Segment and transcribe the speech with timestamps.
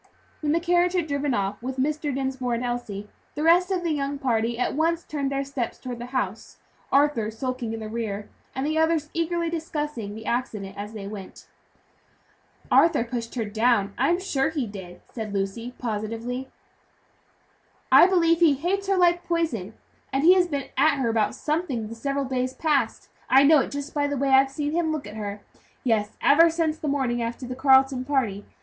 [0.41, 2.11] When the carriage had driven off with Mr.
[2.11, 5.99] Dinsmore and Elsie, the rest of the young party at once turned their steps toward
[5.99, 6.57] the house;
[6.91, 11.45] Arthur skulking in the rear, and the others eagerly discussing the accident as they went.
[12.71, 16.49] "Arthur pushed her down, I am sure he did," said Lucy, positively.
[17.91, 19.75] "I believe he hates her like poison,
[20.11, 23.69] and he has been at her about something the several days past I know it
[23.69, 25.41] just by the way I've seen him look at her
[25.83, 28.45] yes, ever since the morning after the Carleton party.